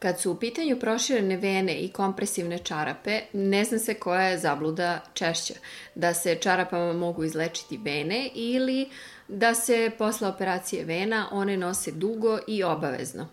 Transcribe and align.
Kad 0.00 0.20
su 0.20 0.32
u 0.32 0.34
pitanju 0.34 0.78
proširene 0.80 1.36
vene 1.36 1.74
i 1.74 1.88
kompresivne 1.88 2.58
čarape, 2.58 3.20
ne 3.32 3.64
zna 3.64 3.78
se 3.78 3.94
koja 3.94 4.22
je 4.22 4.38
zabluda 4.38 5.00
češća. 5.14 5.54
Da 5.94 6.14
se 6.14 6.34
čarapama 6.34 6.92
mogu 6.92 7.24
izlečiti 7.24 7.80
vene 7.84 8.30
ili 8.34 8.88
da 9.28 9.54
se 9.54 9.90
posle 9.98 10.28
operacije 10.28 10.84
vena 10.84 11.28
one 11.32 11.56
nose 11.56 11.92
dugo 11.92 12.38
i 12.48 12.62
obavezno. 12.62 13.28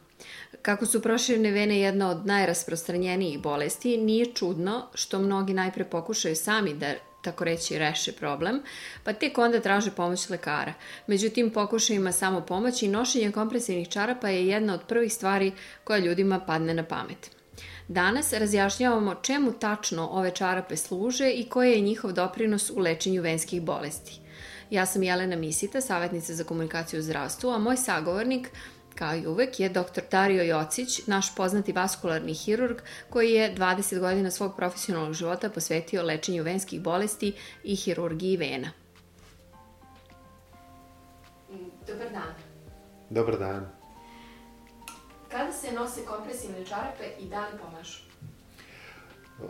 Kako 0.62 0.86
su 0.86 1.02
proširene 1.02 1.52
vene 1.52 1.80
jedna 1.80 2.10
od 2.10 2.26
najrasprostranjenijih 2.26 3.40
bolesti, 3.40 3.98
nije 3.98 4.34
čudno 4.34 4.88
što 4.94 5.20
mnogi 5.20 5.54
najpre 5.54 5.84
pokušaju 5.84 6.36
sami 6.36 6.74
da 6.74 6.94
tako 7.28 7.44
reći, 7.44 7.80
reše 7.80 8.12
problem, 8.12 8.62
pa 9.04 9.14
tek 9.14 9.38
onda 9.38 9.60
traže 9.60 9.92
pomoć 9.92 10.30
lekara. 10.30 10.74
Međutim, 11.08 11.50
pokušajima 11.50 12.12
samo 12.12 12.42
pomoći 12.42 12.86
i 12.86 12.90
nošenje 12.90 13.32
kompresivnih 13.32 13.90
čarapa 13.90 14.30
je 14.30 14.48
jedna 14.48 14.74
od 14.74 14.82
prvih 14.88 15.14
stvari 15.14 15.52
koja 15.84 16.00
ljudima 16.00 16.40
padne 16.40 16.74
na 16.74 16.84
pamet. 16.84 17.32
Danas 17.88 18.34
razjašnjavamo 18.34 19.16
čemu 19.16 19.52
tačno 19.52 20.08
ove 20.08 20.32
čarape 20.32 20.78
služe 20.78 21.32
i 21.32 21.50
koji 21.50 21.72
je 21.72 21.82
njihov 21.82 22.12
doprinos 22.12 22.70
u 22.70 22.80
lečenju 22.80 23.22
venskih 23.22 23.62
bolesti. 23.62 24.20
Ja 24.70 24.86
sam 24.86 25.04
Jelena 25.04 25.36
Misita, 25.36 25.82
savjetnica 25.82 26.34
za 26.34 26.44
komunikaciju 26.44 27.00
u 27.00 27.04
zdravstvu, 27.04 27.50
a 27.50 27.58
moj 27.58 27.78
sagovornik 27.78 28.50
Kao 28.98 29.16
i 29.16 29.28
uvek 29.28 29.60
je 29.60 29.70
dr. 29.70 30.02
Dario 30.12 30.44
Jocić, 30.44 31.08
naš 31.08 31.36
poznati 31.36 31.72
vaskularni 31.72 32.34
hirurg, 32.34 32.78
koji 33.10 33.32
je 33.32 33.56
20 33.56 34.00
godina 34.00 34.32
svog 34.32 34.56
profesionalnog 34.56 35.14
života 35.14 35.50
posvetio 35.50 36.04
lečenju 36.04 36.44
venskih 36.44 36.82
bolesti 36.82 37.34
i 37.64 37.76
hirurgiji 37.76 38.38
vena. 38.38 38.72
Dobar 41.88 42.12
dan. 42.12 42.34
Dobar 43.10 43.40
dan. 43.40 43.70
Kada 45.32 45.52
se 45.52 45.72
nose 45.72 46.06
kompresivne 46.06 46.66
čarape 46.66 47.04
i 47.20 47.30
da 47.30 47.40
li 47.40 47.58
pomažu? 47.62 48.00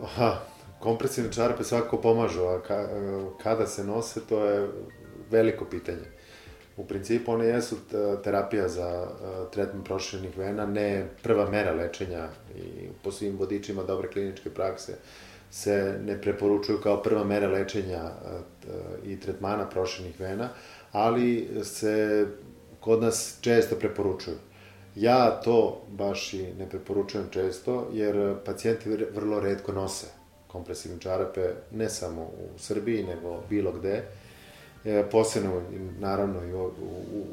Aha, 0.02 0.40
kompresivne 0.80 1.32
čarape 1.32 1.64
svakako 1.64 1.96
pomažu, 1.96 2.42
a 2.42 2.62
ka, 2.62 2.88
kada 3.42 3.66
se 3.66 3.84
nose, 3.84 4.20
to 4.26 4.44
je 4.44 4.68
veliko 5.30 5.64
pitanje. 5.64 6.17
U 6.78 6.84
principu 6.84 7.32
one 7.32 7.46
jesu 7.46 7.76
terapija 8.24 8.68
za 8.68 9.06
tretman 9.52 9.84
proširenih 9.84 10.38
vena, 10.38 10.66
ne 10.66 11.08
prva 11.22 11.50
mera 11.50 11.72
lečenja 11.72 12.28
i 12.56 12.88
po 13.02 13.12
svim 13.12 13.38
vodičima 13.38 13.82
dobre 13.82 14.10
kliničke 14.10 14.50
prakse 14.50 14.94
se 15.50 15.98
ne 16.04 16.20
preporučuju 16.22 16.78
kao 16.80 17.02
prva 17.02 17.24
mera 17.24 17.48
lečenja 17.48 18.10
i 19.04 19.20
tretmana 19.20 19.68
proširenih 19.68 20.20
vena, 20.20 20.48
ali 20.92 21.48
se 21.64 22.26
kod 22.80 23.02
nas 23.02 23.38
često 23.40 23.76
preporučuju. 23.76 24.36
Ja 24.94 25.40
to 25.40 25.82
baš 25.88 26.34
i 26.34 26.46
ne 26.58 26.68
preporučujem 26.68 27.26
često, 27.30 27.88
jer 27.92 28.34
pacijenti 28.44 28.90
vrlo 29.14 29.40
redko 29.40 29.72
nose 29.72 30.06
kompresivne 30.46 31.00
čarape, 31.00 31.50
ne 31.70 31.88
samo 31.88 32.22
u 32.22 32.58
Srbiji, 32.58 33.04
nego 33.04 33.42
bilo 33.48 33.72
gde 33.72 33.92
e, 33.92 34.04
posebno 35.10 35.62
naravno 35.98 36.44
i 36.44 36.52
u, 36.52 36.58
u, 36.58 36.68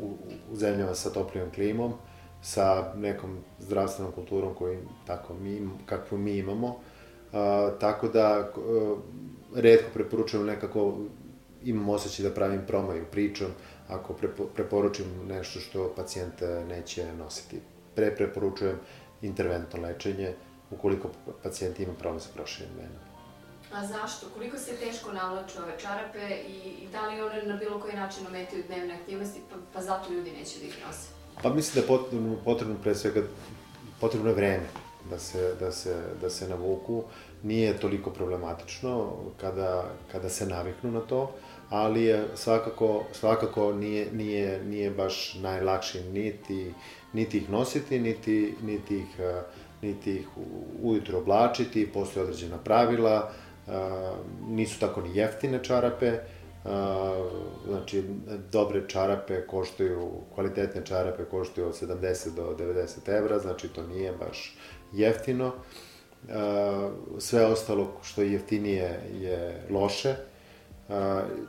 u, 0.02 0.17
u 0.52 0.56
zemljama 0.56 0.95
sa 0.95 1.09
toplijom 1.09 1.52
klimom, 1.52 1.94
sa 2.42 2.94
nekom 2.95 3.38
zdravstvenom 3.59 4.11
kulturom 4.11 4.53
koju 4.56 4.80
tako 5.08 5.34
mi, 5.34 5.70
kakvu 5.86 6.17
mi 6.17 6.38
imamo. 6.38 6.76
A, 7.33 7.72
tako 7.80 8.08
da 8.08 8.28
a, 8.28 8.52
e, 9.58 9.61
redko 9.61 9.89
preporučujem 9.94 10.45
nekako 10.45 10.98
imam 11.64 11.89
osjećaj 11.89 12.23
da 12.23 12.36
pravim 12.36 12.61
promaju 12.67 13.06
pričom 13.11 13.48
ako 13.88 14.14
prepo, 14.14 14.44
preporučim 14.44 15.06
nešto 15.28 15.59
što 15.59 15.94
pacijent 15.95 16.33
neće 16.70 17.14
nositi. 17.14 17.60
Pre 17.95 18.16
preporučujem 18.16 18.76
interventno 19.22 19.82
lečenje 19.82 20.33
ukoliko 20.72 21.10
pacijent 21.43 21.80
ima 21.80 21.93
problem 21.93 22.20
sa 22.20 22.30
proširenim 22.33 22.77
venama. 22.77 23.14
A 23.73 23.87
zašto? 23.87 24.26
Koliko 24.33 24.58
se 24.58 24.76
teško 24.76 25.11
navlače 25.11 25.61
ove 25.64 25.80
čarape 25.80 26.36
i, 26.48 26.83
i 26.83 26.87
da 26.92 27.08
li 27.08 27.21
one 27.21 27.43
na 27.43 27.55
bilo 27.55 27.80
koji 27.80 27.93
način 27.93 28.27
ometaju 28.27 28.64
dnevne 28.67 28.93
aktivnosti, 28.93 29.42
pa, 29.49 29.55
pa 29.73 29.81
zato 29.81 30.14
ljudi 30.14 30.31
neće 30.31 30.59
da 30.59 30.65
ih 30.65 30.86
nose? 30.87 31.08
Pa 31.43 31.53
mislim 31.53 31.73
da 31.73 31.81
je 31.81 31.98
potrebno, 31.98 32.36
potrebno 32.45 32.75
pre 32.83 32.95
svega, 32.95 33.21
potrebno 33.99 34.30
je 34.30 34.36
vreme 34.36 34.67
da 35.09 35.20
se, 35.20 35.55
da 35.59 35.71
se, 35.71 35.95
da 36.21 36.30
se 36.30 36.49
navuku. 36.49 37.04
Nije 37.43 37.77
toliko 37.77 38.09
problematično 38.09 39.14
kada, 39.42 39.86
kada 40.11 40.30
se 40.30 40.45
naviknu 40.45 40.92
na 40.92 40.99
to, 40.99 41.31
ali 41.70 42.04
je 42.04 42.27
svakako, 42.36 43.04
svakako 43.14 43.73
nije, 43.73 44.11
nije, 44.11 44.64
nije 44.64 44.92
baš 44.92 45.36
najlakše 45.42 46.04
niti, 46.04 46.73
niti 47.14 47.37
ih 47.37 47.49
nositi, 47.49 47.99
niti, 47.99 48.55
niti 48.61 48.98
ih, 48.98 49.20
niti 49.81 50.15
ih 50.15 50.27
ujutro 50.83 51.17
oblačiti, 51.17 51.92
postoje 51.93 52.23
određena 52.23 52.58
pravila, 52.58 53.31
nisu 54.48 54.80
tako 54.80 55.02
ni 55.02 55.17
jeftine 55.17 55.64
čarape, 55.64 56.11
znači 57.67 58.03
dobre 58.52 58.87
čarape 58.87 59.48
koštaju, 59.48 60.11
kvalitetne 60.36 60.86
čarape 60.86 61.26
koštaju 61.26 61.67
od 61.67 61.81
70 61.81 62.36
do 62.36 62.55
90 62.59 63.17
evra, 63.17 63.39
znači 63.39 63.67
to 63.67 63.87
nije 63.87 64.11
baš 64.11 64.58
jeftino. 64.93 65.52
Sve 67.20 67.45
ostalo 67.45 67.87
što 68.04 68.21
je 68.21 68.31
jeftinije 68.31 68.99
je 69.14 69.67
loše, 69.70 70.15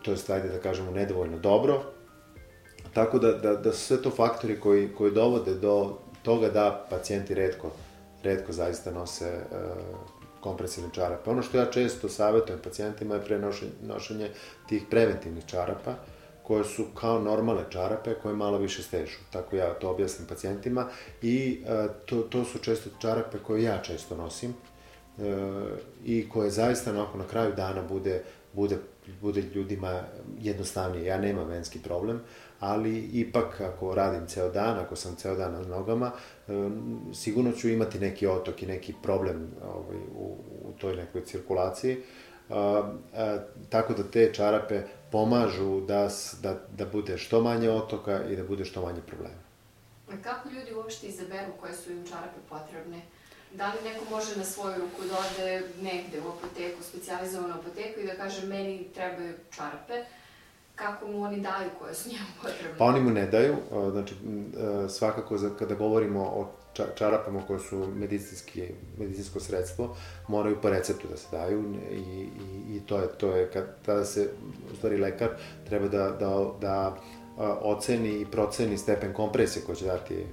to 0.03 0.11
je 0.11 0.17
stvari 0.17 0.49
da 0.49 0.59
kažemo 0.59 0.91
nedovoljno 0.91 1.39
dobro. 1.39 1.83
Tako 2.93 3.19
da, 3.19 3.33
da, 3.33 3.55
da 3.55 3.73
su 3.73 3.79
sve 3.79 4.03
to 4.03 4.11
faktori 4.11 4.61
koji, 4.61 4.89
koji 4.95 5.13
dovode 5.13 5.55
do 5.55 5.99
toga 6.23 6.49
da 6.49 6.87
pacijenti 6.91 7.35
redko, 7.35 7.71
redko 8.23 8.53
zaista 8.53 8.91
nose 8.91 9.41
kompresivne 10.47 10.91
čarape. 10.95 11.31
Ono 11.31 11.43
što 11.43 11.59
ja 11.59 11.67
često 11.67 12.09
savjetujem 12.09 12.61
pacijentima 12.65 13.15
je 13.15 13.25
prenošenje 13.25 13.73
nošenje 13.83 14.31
tih 14.69 14.83
preventivnih 14.91 15.47
čarapa, 15.47 15.95
koje 16.43 16.65
su 16.65 16.85
kao 16.95 17.21
normalne 17.21 17.65
čarape 17.71 18.15
koje 18.23 18.35
malo 18.35 18.59
više 18.59 18.83
stežu. 18.83 19.19
Tako 19.31 19.57
ja 19.57 19.75
to 19.75 19.91
objasnim 19.91 20.29
pacijentima 20.29 20.87
i 21.23 21.63
e, 21.67 21.89
to, 22.07 22.23
to 22.23 22.45
su 22.45 22.59
često 22.59 22.91
čarape 23.01 23.39
koje 23.39 23.63
ja 23.63 23.79
često 23.83 24.17
nosim 24.17 24.55
e, 24.55 24.55
i 26.05 26.29
koje 26.29 26.51
zaista 26.51 26.93
na 26.93 27.27
kraju 27.31 27.53
dana 27.57 27.83
bude, 27.83 28.23
bude, 28.53 28.79
bude 29.21 29.43
ljudima 29.55 30.01
jednostavnije. 30.41 31.07
Ja 31.07 31.19
nemam 31.19 31.49
venski 31.49 31.79
problem, 31.79 32.21
ali 32.61 32.99
ipak 32.99 33.61
ako 33.61 33.95
radim 33.95 34.27
ceo 34.27 34.49
dan, 34.49 34.79
ako 34.79 34.97
sam 34.97 35.17
ceo 35.17 35.35
dan 35.35 35.53
na 35.53 35.61
nogama, 35.61 36.13
sigurno 37.15 37.53
ću 37.53 37.69
imati 37.69 37.99
neki 37.99 38.27
otok 38.27 38.63
i 38.63 38.67
neki 38.67 38.95
problem 39.03 39.51
ovaj, 39.65 39.97
u, 39.97 40.37
u 40.63 40.73
toj 40.79 40.97
nekoj 40.97 41.25
cirkulaciji. 41.25 42.03
A, 42.51 42.93
a, 43.15 43.39
tako 43.69 43.95
da 43.95 44.03
te 44.03 44.33
čarape 44.35 44.83
pomažu 45.13 45.81
da, 45.81 46.09
da, 46.43 46.61
da 46.77 46.87
bude 46.87 47.19
što 47.19 47.43
manje 47.43 47.71
otoka 47.71 48.25
i 48.25 48.37
da 48.37 48.45
bude 48.45 48.65
što 48.65 48.83
manje 48.83 49.01
problema. 49.07 49.47
A 50.13 50.23
kako 50.23 50.49
ljudi 50.49 50.75
uopšte 50.75 51.07
izaberu 51.07 51.53
koje 51.61 51.73
su 51.73 51.93
im 51.93 52.07
čarape 52.07 52.41
potrebne? 52.49 53.01
Da 53.55 53.67
li 53.67 53.91
neko 53.91 54.05
može 54.11 54.37
na 54.37 54.45
svoju 54.45 54.75
ruku 54.75 55.03
da 55.09 55.17
ode 55.19 55.63
negde 55.81 56.21
u 56.21 56.29
apoteku, 56.31 56.83
specializovanu 56.83 57.55
apoteku 57.55 58.01
i 58.01 58.07
da 58.07 58.15
kaže 58.15 58.47
meni 58.47 58.89
trebaju 58.95 59.35
čarape, 59.57 60.05
kako 60.75 61.09
mu 61.09 61.23
oni 61.23 61.41
daju 61.41 61.71
koje 61.79 61.95
su 61.95 62.09
njemu 62.09 62.27
potrebne? 62.43 62.79
Pa 62.79 62.85
oni 62.85 63.01
mu 63.01 63.11
ne 63.11 63.27
daju, 63.27 63.57
znači 63.93 64.15
svakako 64.89 65.39
kada 65.59 65.75
govorimo 65.75 66.21
o 66.21 66.53
čarapama 66.95 67.43
koje 67.47 67.61
su 67.61 67.89
medicinski, 67.95 68.69
medicinsko 68.99 69.41
sredstvo, 69.41 69.97
moraju 70.29 70.61
po 70.63 70.71
receptu 70.71 71.09
da 71.09 71.17
se 71.17 71.27
daju 71.33 71.75
i, 71.91 71.97
i, 71.97 72.77
i 72.77 72.81
to 72.87 72.99
je, 72.99 73.09
to 73.09 73.37
je 73.37 73.51
kad, 73.51 73.65
tada 73.87 74.05
se, 74.05 74.29
u 74.73 74.77
stvari 74.77 74.97
lekar 74.97 75.29
treba 75.69 75.89
da, 75.89 76.11
da, 76.11 76.51
da 76.61 76.97
oceni 77.63 78.21
i 78.21 78.27
proceni 78.27 78.79
stepen 78.79 79.13
kompresije 79.13 79.65
koji 79.65 79.77
će 79.77 79.85
dati 79.85 80.27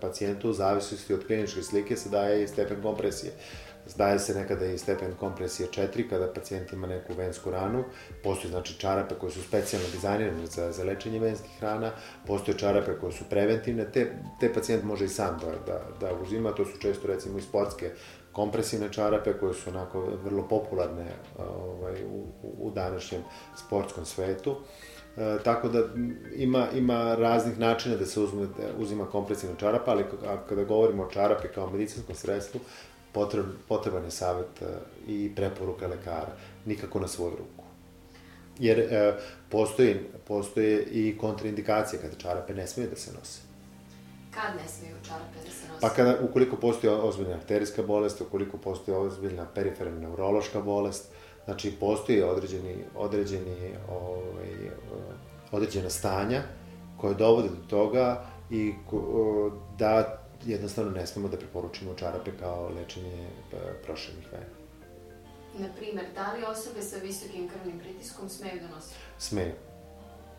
pacijentu, 0.00 0.50
u 0.50 0.52
zavisnosti 0.52 1.14
od 1.14 1.26
kliničke 1.26 1.62
slike 1.62 1.96
se 1.96 2.08
daje 2.08 2.44
i 2.44 2.48
stepen 2.48 2.82
kompresije. 2.82 3.32
Daje 3.96 4.18
se 4.18 4.34
nekada 4.34 4.66
i 4.66 4.78
stepen 4.78 5.14
kompresije 5.20 5.68
4 5.68 6.08
kada 6.10 6.32
pacijent 6.32 6.72
ima 6.72 6.86
neku 6.86 7.14
vensku 7.14 7.50
ranu. 7.50 7.84
Postoje 8.22 8.50
znači 8.50 8.78
čarape 8.78 9.14
koje 9.14 9.32
su 9.32 9.42
specijalno 9.42 9.88
dizajnirane 9.92 10.46
za, 10.46 10.72
za 10.72 10.84
lečenje 10.84 11.18
venskih 11.18 11.62
rana, 11.62 11.92
postoje 12.26 12.58
čarape 12.58 12.92
koje 13.00 13.12
su 13.12 13.24
preventivne, 13.30 13.92
te, 13.92 14.12
te 14.40 14.52
pacijent 14.54 14.84
može 14.84 15.04
i 15.04 15.08
sam 15.08 15.38
da, 15.38 15.72
da, 15.72 15.84
da 16.00 16.14
uzima, 16.22 16.52
to 16.52 16.64
su 16.64 16.78
često 16.78 17.08
recimo 17.08 17.38
i 17.38 17.42
sportske 17.42 17.90
kompresivne 18.32 18.92
čarape 18.92 19.32
koje 19.32 19.54
su 19.54 19.70
onako 19.70 20.00
vrlo 20.00 20.48
popularne 20.48 21.06
ovaj, 21.38 22.04
u, 22.04 22.26
u 22.42 22.70
današnjem 22.70 23.22
sportskom 23.56 24.04
svetu. 24.04 24.56
E, 25.16 25.38
tako 25.44 25.68
da 25.68 25.84
ima, 26.36 26.66
ima 26.74 27.14
raznih 27.14 27.58
načina 27.58 27.96
da 27.96 28.06
se 28.06 28.20
uzme, 28.20 28.46
da 28.46 28.68
uzima 28.78 29.06
kompresivna 29.06 29.56
čarapa, 29.56 29.90
ali 29.90 30.04
kada 30.48 30.64
govorimo 30.64 31.02
o 31.02 31.10
čarapi 31.10 31.48
kao 31.48 31.70
medicinskom 31.70 32.14
sredstvu, 32.14 32.60
potreb, 33.12 33.44
potreban 33.68 34.04
je 34.04 34.10
savet 34.10 34.62
e, 34.62 34.64
i 35.06 35.32
preporuka 35.36 35.86
lekara, 35.86 36.32
nikako 36.66 37.00
na 37.00 37.08
svoju 37.08 37.30
ruku. 37.30 37.64
Jer 38.58 38.78
e, 38.78 39.14
postoji, 39.48 39.96
postoje 40.26 40.84
i 40.84 41.18
kontraindikacije 41.18 42.02
kada 42.02 42.16
čarape 42.16 42.54
ne 42.54 42.66
smije 42.66 42.88
da 42.88 42.96
se 42.96 43.12
nose. 43.12 43.40
Kad 44.30 44.56
ne 44.62 44.68
smiju 44.68 44.96
čarape 45.06 45.38
da 45.44 45.50
se 45.50 45.68
nose? 45.68 45.80
Pa 45.80 45.88
kada, 45.88 46.18
ukoliko 46.22 46.56
postoji 46.56 46.92
ozbiljna 46.92 47.34
arterijska 47.34 47.82
bolest, 47.82 48.20
ukoliko 48.20 48.58
postoji 48.58 48.96
ozbiljna 48.96 49.46
periferna 49.54 50.00
neurološka 50.00 50.60
bolest, 50.60 51.12
znači 51.50 51.72
postoji 51.80 52.22
određeni, 52.22 52.84
određeni, 52.96 53.74
ovaj, 53.88 54.70
određena 55.52 55.90
stanja 55.90 56.42
koje 56.96 57.14
dovode 57.14 57.48
do 57.48 57.68
toga 57.68 58.24
i 58.50 58.74
da 59.78 60.20
jednostavno 60.44 60.90
ne 60.90 61.06
smemo 61.06 61.28
da 61.28 61.36
preporučimo 61.36 61.94
čarape 61.94 62.30
kao 62.40 62.68
lečenje 62.68 63.28
prošenih 63.84 64.32
vena. 64.32 64.46
Na 65.58 65.74
primer, 65.78 66.04
da 66.14 66.32
li 66.32 66.44
osobe 66.44 66.82
sa 66.82 66.96
visokim 66.96 67.48
krvnim 67.48 67.78
pritiskom 67.78 68.28
smeju 68.28 68.60
da 68.60 68.74
nose? 68.74 68.94
Smeju. 69.18 69.52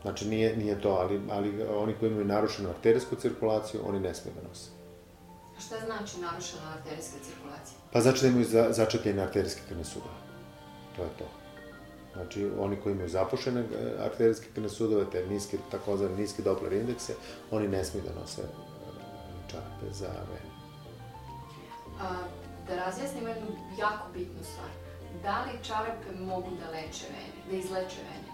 Znači, 0.01 0.27
nije, 0.27 0.57
nije 0.57 0.81
to, 0.81 0.89
ali, 0.89 1.21
ali 1.29 1.63
oni 1.63 1.93
koji 1.99 2.09
imaju 2.09 2.25
narušenu 2.25 2.69
arterijsku 2.69 3.15
cirkulaciju, 3.15 3.81
oni 3.87 3.99
ne 3.99 4.13
smeju 4.13 4.35
da 4.41 4.47
nose. 4.47 4.69
A 5.57 5.61
šta 5.61 5.75
znači 5.85 6.19
narušena 6.19 6.73
arterijska 6.77 7.17
cirkulacija? 7.25 7.77
Pa 7.91 8.01
znači 8.01 8.21
da 8.21 8.27
imaju 8.27 8.45
za, 8.45 8.67
začepljene 8.71 9.21
arterijske 9.21 9.61
krvne 9.67 9.85
sudove. 9.85 10.20
To 10.95 11.03
je 11.03 11.09
to. 11.17 11.25
Znači, 12.13 12.51
oni 12.59 12.75
koji 12.75 12.93
imaju 12.93 13.09
zapušene 13.09 13.61
e, 13.61 13.65
arterijske 13.99 14.47
krvne 14.53 14.69
sudove, 14.69 15.05
te 15.11 15.25
niske, 15.27 15.57
takozvane 15.71 16.15
niske 16.15 16.41
Doppler 16.41 16.73
indekse, 16.73 17.13
oni 17.51 17.67
ne 17.67 17.83
smiju 17.85 18.03
da 18.03 18.19
nose 18.19 18.41
e, 18.41 18.45
čarape 19.51 19.93
za 19.93 20.07
vene. 20.07 20.51
A, 22.01 22.15
da 22.67 22.75
razjasnimo 22.75 23.27
jednu 23.27 23.47
jako 23.79 24.07
bitnu 24.13 24.43
stvar. 24.43 24.69
Da 25.23 25.45
li 25.45 25.63
čarape 25.63 26.19
mogu 26.19 26.49
da 26.59 26.71
leče 26.71 27.05
vene, 27.05 27.51
da 27.51 27.57
izleče 27.57 27.97
vene? 27.97 28.31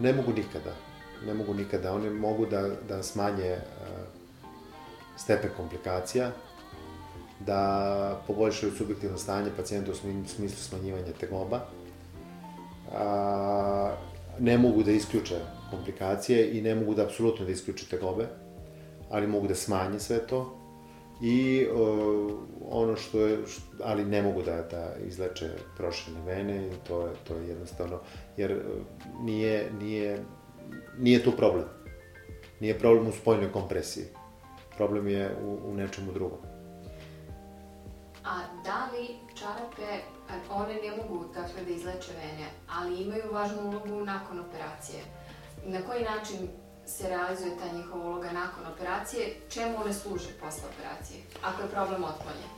Ne 0.00 0.12
mogu 0.12 0.32
nikada. 0.32 0.72
Ne 1.26 1.34
mogu 1.34 1.54
nikada. 1.54 1.92
One 1.92 2.10
mogu 2.10 2.46
da, 2.46 2.68
da 2.88 3.02
smanje 3.02 3.52
uh, 3.52 4.06
stepen 5.16 5.50
komplikacija, 5.56 6.30
da 7.40 8.20
poboljšaju 8.26 8.72
subjektivno 8.72 9.18
stanje 9.18 9.50
pacijenta 9.56 9.90
u 9.90 9.94
smislu 10.26 10.56
smanjivanja 10.56 11.12
tegoba, 11.20 11.60
a, 12.92 13.94
ne 14.38 14.58
mogu 14.58 14.82
da 14.82 14.90
isključe 14.90 15.34
komplikacije 15.70 16.58
i 16.58 16.62
ne 16.62 16.74
mogu 16.74 16.94
da 16.94 17.02
apsolutno 17.02 17.44
da 17.44 17.52
isključe 17.52 17.86
tegobe, 17.86 18.26
ali 19.10 19.26
mogu 19.26 19.48
da 19.48 19.54
smanje 19.54 20.00
sve 20.00 20.26
to 20.26 20.58
i 21.22 21.66
o, 21.74 22.30
ono 22.70 22.96
što 22.96 23.20
je, 23.20 23.38
ali 23.82 24.04
ne 24.04 24.22
mogu 24.22 24.42
da, 24.42 24.62
da 24.62 24.94
izleče 25.06 25.50
prošene 25.76 26.20
vene 26.26 26.70
to 26.88 27.06
je, 27.06 27.12
to 27.28 27.36
je 27.36 27.48
jednostavno, 27.48 28.00
jer 28.36 28.62
nije, 29.22 29.70
nije, 29.80 30.24
nije 30.98 31.24
tu 31.24 31.32
problem. 31.32 31.64
Nije 32.60 32.78
problem 32.78 33.06
u 33.06 33.12
spoljnoj 33.12 33.52
kompresiji. 33.52 34.04
Problem 34.76 35.08
je 35.08 35.30
u, 35.44 35.58
u 35.70 35.74
nečemu 35.74 36.12
drugom. 36.12 36.38
A 38.26 38.34
da 38.64 38.88
li 38.92 39.16
čarape, 39.34 40.02
one 40.50 40.74
ne 40.74 40.96
mogu 40.96 41.24
dakle 41.34 41.64
da 41.64 41.70
izleče 41.70 42.12
vene, 42.12 42.46
ali 42.70 43.02
imaju 43.02 43.22
važnu 43.32 43.68
ulogu 43.68 44.04
nakon 44.04 44.40
operacije. 44.40 45.02
Na 45.64 45.80
koji 45.82 46.04
način 46.04 46.48
se 46.86 47.08
realizuje 47.08 47.50
ta 47.58 47.76
njihova 47.76 48.04
uloga 48.04 48.32
nakon 48.32 48.66
operacije, 48.72 49.34
čemu 49.48 49.80
one 49.80 49.92
služe 49.92 50.28
posle 50.40 50.62
operacije, 50.74 51.20
ako 51.42 51.62
je 51.62 51.68
problem 51.68 52.04
otklonjen? 52.04 52.56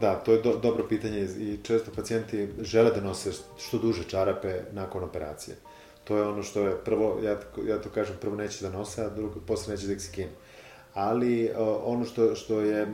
Da, 0.00 0.14
to 0.14 0.32
je 0.32 0.42
do, 0.42 0.56
dobro 0.56 0.88
pitanje 0.88 1.20
i 1.20 1.58
često 1.62 1.90
pacijenti 1.96 2.48
žele 2.60 2.90
da 2.90 3.00
nose 3.00 3.32
što 3.58 3.78
duže 3.78 4.04
čarape 4.04 4.60
nakon 4.72 5.04
operacije. 5.04 5.56
To 6.04 6.16
je 6.16 6.28
ono 6.28 6.42
što 6.42 6.60
je 6.60 6.84
prvo, 6.84 7.18
ja, 7.22 7.36
ja 7.66 7.80
to 7.80 7.88
kažem, 7.94 8.16
prvo 8.20 8.36
neće 8.36 8.68
da 8.68 8.78
nose, 8.78 9.04
a 9.04 9.08
drugo, 9.08 9.40
posle 9.46 9.74
neće 9.74 9.86
da 9.86 9.92
ih 9.92 10.02
skinu. 10.02 10.30
Ali 10.94 11.50
ono 11.84 12.04
što, 12.04 12.34
što 12.34 12.60
je, 12.60 12.86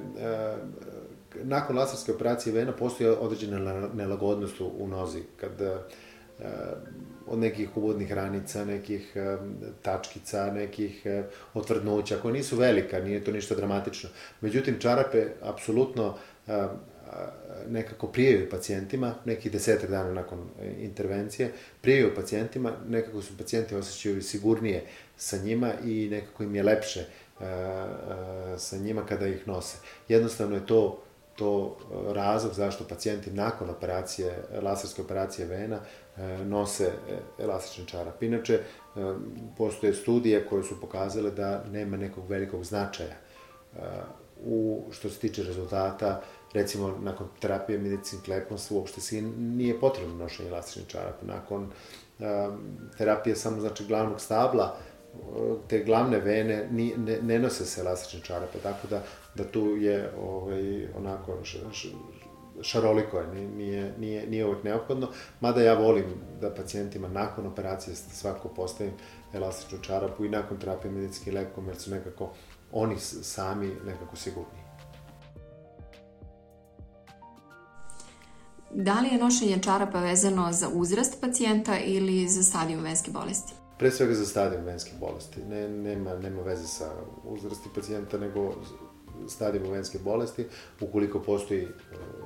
nakon 1.42 1.76
laserske 1.76 2.12
operacije 2.12 2.52
vena 2.52 2.72
postoji 2.72 3.10
određena 3.10 3.88
nelagodnost 3.94 4.60
u, 4.60 4.86
nozi. 4.88 5.22
Kad 5.36 5.82
od 7.26 7.38
nekih 7.38 7.76
uvodnih 7.76 8.12
ranica, 8.12 8.64
nekih 8.64 9.16
tačkica, 9.82 10.50
nekih 10.52 11.06
otvrdnuća, 11.54 12.18
koje 12.22 12.32
nisu 12.34 12.56
velika, 12.56 13.00
nije 13.00 13.24
to 13.24 13.32
ništa 13.32 13.54
dramatično. 13.54 14.10
Međutim, 14.40 14.80
čarape 14.80 15.26
apsolutno 15.42 16.14
nekako 17.68 18.06
prijevaju 18.06 18.50
pacijentima, 18.50 19.14
nekih 19.24 19.52
desetak 19.52 19.90
dana 19.90 20.12
nakon 20.12 20.48
intervencije, 20.78 21.52
prijevaju 21.80 22.14
pacijentima, 22.14 22.72
nekako 22.88 23.22
su 23.22 23.36
pacijenti 23.38 23.74
osjećaju 23.74 24.22
sigurnije 24.22 24.84
sa 25.16 25.36
njima 25.36 25.72
i 25.84 26.08
nekako 26.10 26.42
im 26.42 26.54
je 26.54 26.62
lepše 26.62 27.04
sa 28.58 28.76
njima 28.76 29.06
kada 29.06 29.26
ih 29.26 29.48
nose. 29.48 29.76
Jednostavno 30.08 30.56
je 30.56 30.66
to 30.66 31.02
to 31.38 31.76
e, 31.80 32.12
razlog 32.14 32.54
zašto 32.54 32.84
pacijenti 32.84 33.30
nakon 33.30 33.70
operacije, 33.70 34.44
laserske 34.62 35.02
operacije 35.02 35.46
vena, 35.46 35.80
e, 36.16 36.22
nose 36.44 36.84
e, 36.84 37.42
elastični 37.42 37.86
čarap. 37.86 38.22
Inače, 38.22 38.60
postoje 39.56 39.94
studije 39.94 40.46
koje 40.46 40.62
su 40.62 40.80
pokazale 40.80 41.30
da 41.30 41.64
nema 41.64 41.96
nekog 41.96 42.28
velikog 42.28 42.64
značaja 42.64 43.14
u 44.44 44.84
što 44.90 45.10
se 45.10 45.18
tiče 45.18 45.42
rezultata, 45.42 46.22
recimo 46.52 46.98
nakon 47.02 47.28
terapije 47.40 47.78
medicin 47.78 48.18
klepnost 48.24 48.70
uopšte 48.70 49.00
se 49.00 49.22
nije 49.22 49.80
potrebno 49.80 50.14
nošenje 50.14 50.48
elastičnih 50.48 50.86
čarapa. 50.86 51.26
Nakon 51.26 51.70
terapije 52.98 53.36
samo 53.36 53.60
znači 53.60 53.86
glavnog 53.86 54.20
stabla, 54.20 54.76
te 55.68 55.84
glavne 55.84 56.18
vene 56.18 56.68
ni, 56.70 56.94
ne, 56.96 57.18
ne 57.22 57.38
nose 57.38 57.64
se 57.64 57.80
elastične 57.80 58.20
čarape, 58.20 58.58
tako 58.58 58.86
da 58.88 59.02
da 59.38 59.44
tu 59.44 59.76
je 59.76 60.12
ovaj, 60.20 60.88
onako 60.96 61.44
š, 61.44 61.58
š, 61.72 61.88
šaroliko 62.62 63.18
je, 63.18 63.26
nije, 63.56 63.94
nije, 63.98 64.26
nije 64.26 64.46
uvek 64.46 64.64
neophodno, 64.64 65.08
mada 65.40 65.62
ja 65.62 65.74
volim 65.74 66.04
da 66.40 66.54
pacijentima 66.54 67.08
nakon 67.08 67.46
operacije 67.46 67.96
svako 67.96 68.48
postavim 68.48 68.92
elastičnu 69.34 69.78
čarapu 69.82 70.24
i 70.24 70.28
nakon 70.28 70.58
terapije 70.58 70.92
medicinskim 70.92 71.34
lekom, 71.34 71.66
jer 71.66 71.76
su 71.76 71.90
nekako 71.90 72.32
oni 72.72 72.98
sami 73.22 73.72
nekako 73.86 74.16
sigurni. 74.16 74.68
Da 78.74 79.00
li 79.00 79.08
je 79.08 79.18
nošenje 79.18 79.58
čarapa 79.62 80.00
vezano 80.00 80.52
za 80.52 80.68
uzrast 80.68 81.20
pacijenta 81.20 81.78
ili 81.78 82.28
za 82.28 82.42
stadijum 82.42 82.82
venske 82.82 83.10
bolesti? 83.10 83.52
Pre 83.78 83.90
svega 83.90 84.14
za 84.14 84.26
stadijum 84.26 84.64
venske 84.64 84.90
bolesti. 85.00 85.40
Ne, 85.44 85.68
nema, 85.68 86.14
nema 86.14 86.42
veze 86.42 86.66
sa 86.66 86.90
uzrasti 87.24 87.68
pacijenta, 87.74 88.18
nego 88.18 88.54
stadijum 89.28 89.70
venske 89.70 89.98
bolesti, 89.98 90.46
ukoliko 90.80 91.20
postoji 91.20 91.62
e, 91.62 91.66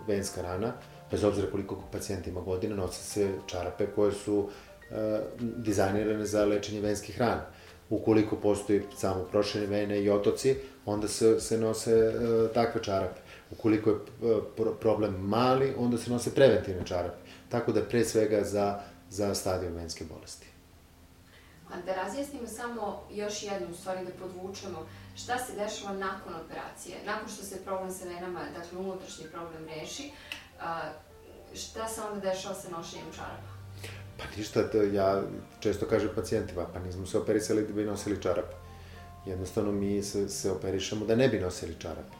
venska 0.09 0.43
rana, 0.43 0.73
bez 1.11 1.25
obzira 1.25 1.51
koliko 1.51 1.83
pacijent 1.93 2.27
ima 2.27 2.41
godina, 2.41 2.77
nose 2.77 3.03
se 3.03 3.33
čarape 3.47 3.87
koje 3.87 4.13
su 4.13 4.49
e, 4.91 5.21
dizajnirane 5.41 6.27
za 6.27 6.45
lečenje 6.45 6.81
venskih 6.81 7.19
rana. 7.19 7.47
Ukoliko 7.91 8.37
postoji 8.37 8.83
samo 8.97 9.25
prošene 9.25 9.67
vene 9.67 10.03
i 10.03 10.11
otoci, 10.11 10.57
onda 10.87 11.09
se, 11.09 11.41
se 11.41 11.59
nose 11.59 11.93
e, 11.93 12.53
takve 12.55 12.83
čarape. 12.83 13.21
Ukoliko 13.51 13.91
je 13.91 13.97
problem 14.81 15.15
mali, 15.15 15.75
onda 15.79 15.99
se 15.99 16.11
nose 16.11 16.35
preventivne 16.35 16.87
čarape. 16.87 17.17
Tako 17.49 17.73
da 17.73 17.83
pre 17.83 18.05
svega 18.05 18.45
za, 18.45 18.81
za 19.11 19.35
stadijum 19.35 19.75
venske 19.75 20.05
bolesti. 20.05 20.47
A 21.73 21.81
da 21.87 21.95
razjasnimo 21.95 22.47
samo 22.47 23.03
još 23.11 23.43
jednu, 23.43 23.69
u 23.71 23.75
stvari 23.75 24.05
da 24.05 24.13
podvučemo, 24.27 24.87
šta 25.17 25.39
se 25.39 25.53
dešava 25.53 25.93
nakon 25.93 26.35
operacije, 26.35 26.97
nakon 27.07 27.29
što 27.29 27.45
se 27.45 27.65
problem 27.65 27.91
sa 27.91 28.05
venama, 28.05 28.41
dakle 28.59 28.79
unutrašnji 28.79 29.25
problem 29.33 29.69
reši, 29.69 30.11
šta 31.55 31.89
se 31.89 32.01
onda 32.01 32.31
dešava 32.31 32.55
sa 32.55 32.71
nošenjem 32.71 33.13
čarapa? 33.17 33.53
Pa 34.19 34.25
ništa, 34.37 34.71
to 34.71 34.83
ja 34.83 35.23
često 35.61 35.87
kažem 35.87 36.11
pacijentima, 36.15 36.67
pa 36.73 36.79
nismo 36.79 37.07
se 37.07 37.19
operisali 37.19 37.67
da 37.67 37.73
bi 37.73 37.85
nosili 37.85 38.23
čarape. 38.23 38.55
Jednostavno 39.27 39.73
mi 39.73 40.03
se, 40.03 40.29
se 40.29 40.51
operišemo 40.51 41.07
da 41.07 41.17
ne 41.17 41.29
bi 41.29 41.41
nosili 41.41 41.77
čarape. 41.79 42.17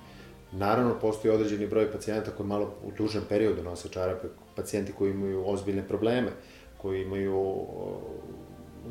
Naravno, 0.53 0.99
postoji 1.01 1.35
određeni 1.35 1.67
broj 1.67 1.93
pacijenta 1.93 2.31
koji 2.31 2.47
malo 2.47 2.75
u 2.83 2.93
dužem 2.93 3.23
periodu 3.29 3.63
nose 3.63 3.89
čarape, 3.89 4.29
pacijenti 4.57 4.93
koji 4.93 5.11
imaju 5.11 5.49
ozbiljne 5.49 5.89
probleme, 5.89 6.31
koji 6.79 7.03
imaju 7.03 7.67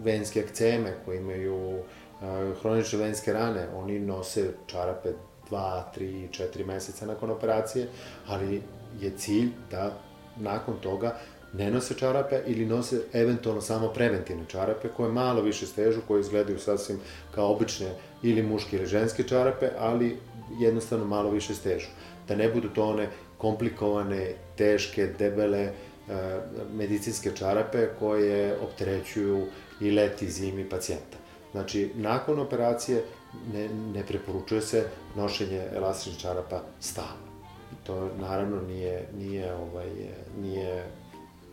venske 0.03 0.39
ekceme, 0.39 0.93
koji 1.05 1.17
imaju 1.17 1.79
hronične 2.61 2.99
venske 2.99 3.33
rane, 3.33 3.67
oni 3.75 3.99
nose 3.99 4.51
čarape 4.67 5.09
2, 5.49 5.81
3, 5.97 6.27
4 6.55 6.65
meseca 6.65 7.05
nakon 7.05 7.31
operacije, 7.31 7.87
ali 8.27 8.61
je 8.99 9.11
cilj 9.17 9.49
da 9.71 9.97
nakon 10.37 10.75
toga 10.81 11.17
ne 11.53 11.71
nose 11.71 11.93
čarape 11.93 12.41
ili 12.47 12.65
nose 12.65 13.01
eventualno 13.13 13.61
samo 13.61 13.87
preventivne 13.87 14.43
čarape 14.47 14.87
koje 14.97 15.11
malo 15.11 15.41
više 15.41 15.65
stežu, 15.65 16.01
koje 16.07 16.19
izgledaju 16.19 16.59
sasvim 16.59 16.99
kao 17.35 17.51
obične 17.51 17.87
ili 18.23 18.43
muške 18.43 18.77
ili 18.77 18.85
ženske 18.85 19.23
čarape, 19.23 19.69
ali 19.79 20.17
jednostavno 20.59 21.05
malo 21.05 21.29
više 21.31 21.55
stežu. 21.55 21.87
Da 22.27 22.35
ne 22.35 22.49
budu 22.49 22.69
to 22.69 22.85
one 22.85 23.07
komplikovane, 23.37 24.33
teške, 24.57 25.07
debele, 25.19 25.71
medicinske 26.73 27.31
čarape 27.35 27.87
koje 27.99 28.57
opterećuju 28.59 29.45
i 29.81 29.91
leti 29.91 30.31
zimi 30.31 30.69
pacijenta. 30.69 31.17
Znači, 31.51 31.91
nakon 31.95 32.39
operacije 32.39 33.03
ne, 33.53 33.69
ne 33.69 34.05
preporučuje 34.05 34.61
se 34.61 34.87
nošenje 35.15 35.67
elastičnih 35.75 36.19
čarapa 36.19 36.61
stalno. 36.79 37.31
I 37.71 37.85
to 37.85 38.09
naravno 38.19 38.61
nije, 38.61 39.07
nije, 39.17 39.53
ovaj, 39.53 39.89
nije 40.41 40.85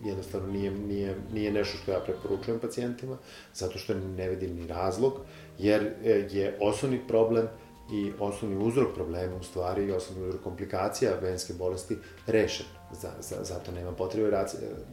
jednostavno 0.04 0.52
nije, 0.52 0.70
nije, 0.70 1.16
nije 1.32 1.52
nešto 1.52 1.78
što 1.78 1.92
ja 1.92 2.00
preporučujem 2.00 2.60
pacijentima, 2.60 3.16
zato 3.54 3.78
što 3.78 3.94
ne 3.94 4.28
vidim 4.28 4.54
ni 4.56 4.66
razlog, 4.66 5.12
jer 5.58 5.82
e, 6.04 6.10
je 6.30 6.56
osnovni 6.60 7.00
problem 7.08 7.48
i 7.92 8.12
osnovni 8.18 8.56
uzrok 8.66 8.94
problema 8.94 9.36
u 9.36 9.42
stvari 9.42 9.84
i 9.84 9.92
osnovni 9.92 10.28
uzrok 10.28 10.42
komplikacija 10.42 11.12
venske 11.22 11.52
bolesti 11.52 11.96
rešen. 12.26 12.66
Za, 12.92 13.10
za, 13.20 13.44
zato 13.44 13.72
nema 13.72 13.92
potrebe 13.92 14.44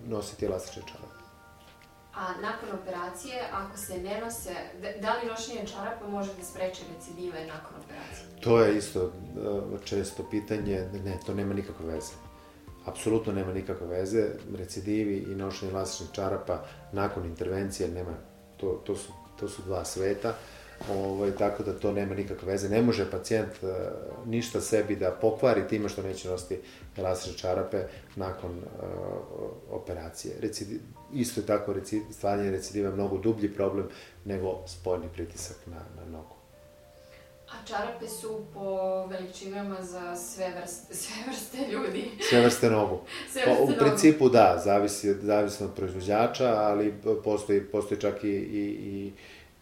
nositi 0.07 0.45
elastične 0.45 0.81
čarape. 0.87 1.14
A 2.17 2.41
nakon 2.41 2.69
operacije, 2.81 3.41
ako 3.53 3.77
se 3.77 3.97
ne 3.97 4.21
nose, 4.21 4.55
da 5.01 5.13
li 5.13 5.29
nošenje 5.29 5.67
čarapa 5.67 6.07
može 6.07 6.31
da 6.37 6.43
spreče 6.43 6.81
recidive 6.95 7.45
nakon 7.45 7.75
operacije? 7.83 8.27
To 8.41 8.59
je 8.59 8.77
isto 8.77 9.05
e, 9.05 9.85
često 9.85 10.23
pitanje, 10.31 10.89
ne, 11.05 11.17
to 11.25 11.33
nema 11.33 11.53
nikakve 11.53 11.85
veze. 11.85 12.13
Apsolutno 12.85 13.33
nema 13.33 13.53
nikakve 13.53 13.87
veze. 13.87 14.27
Recidivi 14.57 15.17
i 15.17 15.35
nošenje 15.35 15.71
elastičnih 15.71 16.09
čarapa 16.11 16.63
nakon 16.91 17.25
intervencije 17.25 17.89
nema, 17.89 18.13
to, 18.57 18.81
to, 18.85 18.95
su, 18.95 19.11
to 19.39 19.47
su 19.47 19.61
dva 19.61 19.85
sveta. 19.85 20.35
Ovaj, 20.91 21.31
tako 21.31 21.63
da 21.63 21.79
to 21.79 21.91
nema 21.91 22.15
nikakve 22.15 22.51
veze. 22.51 22.69
Ne 22.69 22.81
može 22.81 23.11
pacijent 23.11 23.51
uh, 23.61 23.69
ništa 24.25 24.61
sebi 24.61 24.95
da 24.95 25.11
pokvari 25.11 25.67
time 25.67 25.89
što 25.89 26.01
neće 26.01 26.29
nositi 26.29 26.59
elastične 26.97 27.37
čarape 27.37 27.83
nakon 28.15 28.51
uh, 28.51 28.63
operacije. 29.69 30.35
Recidiv, 30.41 30.79
isto 31.13 31.41
je 31.41 31.45
tako, 31.45 31.73
reci, 31.73 32.01
stvaranje 32.11 32.51
recidiva 32.51 32.89
je 32.89 32.95
mnogo 32.95 33.17
dublji 33.17 33.53
problem 33.53 33.87
nego 34.25 34.61
spoljni 34.67 35.07
pritisak 35.13 35.57
na, 35.65 35.79
na 36.01 36.11
nogu. 36.11 36.35
A 37.49 37.65
čarape 37.67 38.07
su 38.07 38.45
po 38.53 39.05
veličinama 39.05 39.81
za 39.81 40.15
sve 40.15 40.53
vrste, 40.59 40.95
sve 41.01 41.15
vrste 41.27 41.57
ljudi. 41.71 42.11
Sve 42.29 42.41
vrste 42.41 42.69
nogu. 42.69 42.99
sve 43.31 43.41
vrste 43.45 43.57
pa, 43.57 43.63
u 43.63 43.67
nogu. 43.67 43.79
principu 43.79 44.29
da, 44.29 44.61
zavisi, 44.63 45.13
zavisi 45.13 45.63
od 45.63 45.73
proizvođača, 45.75 46.55
ali 46.57 46.93
postoji, 47.23 47.63
postoji 47.63 48.01
čak 48.01 48.23
i, 48.23 48.27
i, 48.27 48.65
i, 48.69 49.13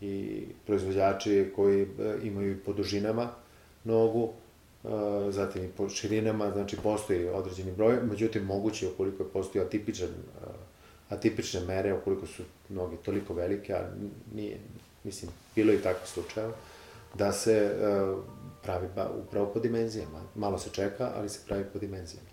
i 0.04 0.46
proizvođači 0.66 1.52
koji 1.56 1.82
e, 1.82 1.88
imaju 2.24 2.64
po 2.66 2.74
dužinama 2.74 3.30
nogu, 3.84 4.30
e, 4.84 4.88
zatim 5.30 5.64
i 5.64 5.68
po 5.68 5.90
širinama, 5.90 6.52
znači 6.52 6.78
postoji 6.84 7.28
određeni 7.28 7.72
broj, 7.72 7.98
međutim 8.04 8.44
moguće 8.44 8.88
ukoliko 8.88 9.24
postoji 9.24 9.66
atipičan, 9.66 10.10
e, 10.10 10.46
atipične 11.10 11.60
mere, 11.60 11.94
ukoliko 11.94 12.28
su 12.28 12.44
noge 12.70 12.98
toliko 12.98 13.34
velike, 13.34 13.74
a 13.74 13.90
nije, 14.36 14.58
mislim, 15.04 15.32
bilo 15.56 15.74
i 15.74 15.82
takvih 15.82 16.10
slučajeva, 16.10 16.54
da 17.14 17.32
se 17.32 17.76
pravi 18.64 18.88
ba, 18.96 19.10
upravo 19.28 19.46
po 19.54 19.60
dimenzijama. 19.60 20.22
Malo 20.36 20.58
se 20.58 20.70
čeka, 20.70 21.12
ali 21.16 21.30
se 21.30 21.40
pravi 21.48 21.64
po 21.74 21.80
dimenzijama. 21.80 22.30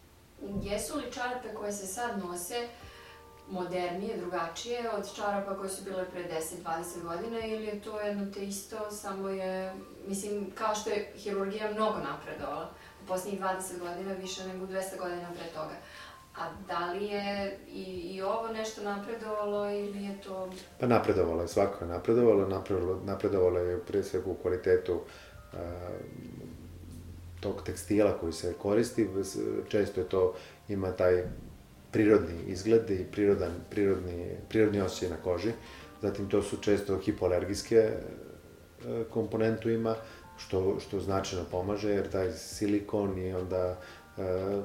Jesu 0.63 0.97
li 0.97 1.13
čarape 1.13 1.55
koje 1.55 1.73
se 1.73 1.87
sad 1.87 2.19
nose 2.19 2.69
modernije, 3.51 4.17
drugačije 4.17 4.91
od 4.91 5.15
čarapa 5.15 5.57
koje 5.57 5.71
su 5.71 5.85
bile 5.85 6.05
pre 6.11 6.25
10-20 6.65 7.03
godina 7.03 7.47
ili 7.47 7.65
je 7.65 7.81
to 7.81 8.01
jedno 8.01 8.27
te 8.35 8.45
isto, 8.45 8.91
samo 8.91 9.29
je, 9.29 9.75
mislim, 10.09 10.51
kao 10.55 10.75
što 10.75 10.91
je 10.91 11.13
hirurgija 11.17 11.73
mnogo 11.73 11.99
napredovala 11.99 12.71
u 13.05 13.07
poslednjih 13.07 13.43
20 13.43 13.79
godina 13.79 14.13
više 14.13 14.47
nego 14.47 14.67
200 14.67 14.99
godina 14.99 15.29
pre 15.39 15.49
toga. 15.55 15.75
A 16.37 16.49
da 16.69 16.93
li 16.93 17.05
je 17.07 17.59
i, 17.69 17.83
i 17.83 18.23
ovo 18.23 18.49
nešto 18.49 18.83
napredovalo 18.83 19.71
ili 19.71 20.05
je 20.05 20.21
to... 20.21 20.51
Pa 20.81 20.87
napredovalo 20.87 21.43
je, 21.43 21.49
svako 21.49 21.85
je 21.85 21.91
napredovalo, 21.91 22.49
napredovalo, 22.49 23.01
napredovalo 23.05 23.59
je 23.59 23.81
pre 23.81 24.03
svega 24.03 24.31
u 24.31 24.35
kvalitetu 24.35 24.95
uh, 24.95 25.59
tog 27.41 27.63
tekstila 27.63 28.19
koji 28.19 28.33
se 28.33 28.55
koristi, 28.63 29.09
često 29.69 30.01
je 30.01 30.09
to, 30.09 30.35
ima 30.69 30.93
taj 30.93 31.25
prirodni 31.93 32.35
izgled 32.47 32.91
i 32.91 33.05
prirodan, 33.13 33.53
prirodni, 33.71 34.37
prirodni 34.49 34.81
osjećaj 34.81 35.09
na 35.09 35.17
koži. 35.17 35.53
Zatim 36.03 36.29
to 36.29 36.43
su 36.43 36.57
često 36.57 36.99
hipoalergijske 36.99 37.91
komponentu 39.11 39.71
ima, 39.71 39.95
što, 40.37 40.81
što 40.81 41.01
značajno 41.01 41.45
pomaže, 41.51 41.91
jer 41.91 42.09
taj 42.09 42.33
silikon 42.33 43.19
i 43.19 43.33
onda 43.33 43.77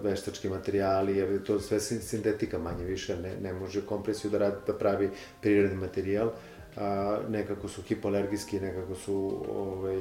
veštački 0.03 0.49
materijali, 0.49 1.17
jer 1.17 1.43
to 1.43 1.59
sve 1.59 1.79
sintetika 1.79 2.59
manje 2.59 2.83
više, 2.85 3.17
ne, 3.17 3.35
ne 3.41 3.53
može 3.53 3.85
kompresiju 3.85 4.31
da, 4.31 4.37
radi, 4.37 4.55
da 4.67 4.73
pravi 4.73 5.09
prirodni 5.41 5.77
materijal, 5.77 6.31
a, 6.77 7.19
nekako 7.29 7.67
su 7.67 7.81
hipoalergijski, 7.81 8.59
nekako 8.59 8.95
su 8.95 9.45
ovaj, 9.55 9.97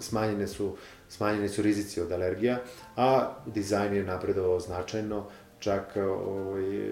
smanjene 0.00 0.46
su 0.46 0.76
smanjene 1.08 1.48
su 1.48 1.62
rizici 1.62 2.00
od 2.00 2.12
alergija, 2.12 2.58
a 2.96 3.34
dizajn 3.46 3.94
je 3.94 4.04
napredovao 4.04 4.60
značajno, 4.60 5.26
čak 5.60 5.96
ovaj, 5.96 6.90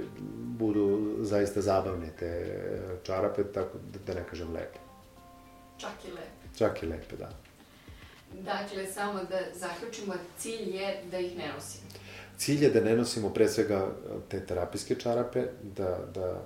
budu 0.59 1.17
zaista 1.21 1.61
zabavne 1.61 2.11
te 2.19 2.61
čarape, 3.03 3.45
tako 3.45 3.79
da, 3.93 4.13
da 4.13 4.21
ne 4.21 4.27
kažem 4.31 4.53
lepe. 4.53 4.79
Čak 5.79 6.05
i 6.05 6.11
lepe. 6.11 6.57
Čak 6.59 6.83
i 6.83 6.87
lepe, 6.87 7.17
da. 7.17 7.31
Dakle, 8.33 8.87
samo 8.87 9.25
da 9.25 9.39
zaključimo, 9.55 10.15
cilj 10.39 10.77
je 10.77 11.03
da 11.11 11.19
ih 11.19 11.37
ne 11.37 11.53
nosimo. 11.55 11.87
Cilj 12.37 12.65
je 12.65 12.71
da 12.71 12.81
ne 12.81 12.97
nosimo 12.97 13.31
pre 13.31 13.49
svega 13.49 13.89
te 14.29 14.41
terapijske 14.47 14.95
čarape, 14.95 15.47
da, 15.63 15.99
da, 16.15 16.43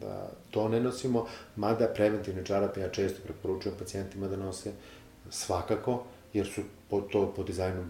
da 0.00 0.30
to 0.50 0.68
ne 0.68 0.80
nosimo, 0.80 1.26
mada 1.56 1.88
preventivne 1.88 2.44
čarape 2.44 2.80
ja 2.80 2.88
često 2.88 3.22
preporučujem 3.24 3.78
pacijentima 3.78 4.28
da 4.28 4.36
nose 4.36 4.72
svakako, 5.30 6.04
jer 6.34 6.46
su 6.46 6.60
po, 6.90 7.00
to 7.00 7.32
po 7.36 7.42
dizajnu 7.42 7.84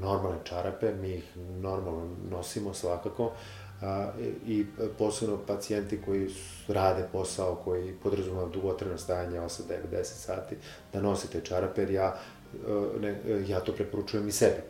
normalne 0.00 0.38
čarape, 0.44 0.94
mi 0.94 1.10
ih 1.10 1.36
normalno 1.60 2.16
nosimo 2.30 2.74
svakako, 2.74 3.32
a, 3.82 4.10
i 4.46 4.66
posebno 4.98 5.38
pacijenti 5.46 6.00
koji 6.04 6.28
rade 6.68 7.08
posao 7.12 7.54
koji 7.54 7.94
podrazumeva 8.02 8.48
dugotrajno 8.48 8.98
stajanje 8.98 9.38
8, 9.40 9.62
9, 9.92 9.98
10 9.98 10.04
sati, 10.04 10.56
da 10.92 11.00
nosite 11.00 11.40
čarape, 11.40 11.80
jer 11.80 11.90
ja, 11.90 12.16
ne, 13.00 13.20
ja 13.48 13.60
to 13.60 13.72
preporučujem 13.72 14.28
i 14.28 14.32
sebi. 14.32 14.62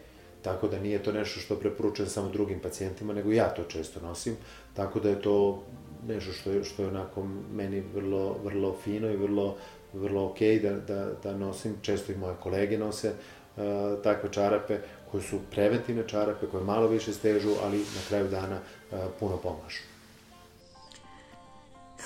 Tako 0.42 0.68
da 0.68 0.78
nije 0.78 1.02
to 1.02 1.12
nešto 1.12 1.40
što 1.40 1.56
preporučujem 1.56 2.08
samo 2.08 2.28
drugim 2.28 2.60
pacijentima, 2.60 3.12
nego 3.12 3.32
ja 3.32 3.48
to 3.54 3.64
često 3.64 4.00
nosim. 4.00 4.36
Tako 4.74 5.00
da 5.00 5.08
je 5.08 5.22
to 5.22 5.62
nešto 6.08 6.32
što 6.32 6.50
je, 6.50 6.64
što 6.64 6.82
je 6.82 6.88
onako 6.88 7.26
meni 7.52 7.82
vrlo, 7.94 8.36
vrlo 8.44 8.76
fino 8.84 9.10
i 9.10 9.16
vrlo, 9.16 9.56
vrlo 9.92 10.20
okay 10.20 10.62
da, 10.62 10.94
da, 10.94 11.10
da 11.22 11.36
nosim. 11.36 11.74
Često 11.82 12.12
i 12.12 12.16
moje 12.16 12.34
kolege 12.42 12.78
nose 12.78 13.12
uh, 13.56 13.62
takve 14.02 14.32
čarape 14.32 14.78
koje 15.10 15.22
su 15.22 15.38
preventivne 15.50 16.08
čarape, 16.08 16.46
koje 16.46 16.64
malo 16.64 16.88
više 16.88 17.12
stežu, 17.12 17.50
ali 17.64 17.78
na 17.78 18.00
kraju 18.08 18.28
dana 18.28 18.58
uh, 18.58 18.98
puno 19.20 19.36
pomažu. 19.36 19.82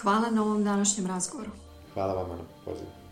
Hvala 0.03 0.31
na 0.31 0.43
ovom 0.43 0.65
današnjem 0.65 1.07
razgovoru. 1.07 1.51
Hvala 1.95 2.15
vama 2.15 2.35
na 2.35 2.43
pozivu. 2.65 3.04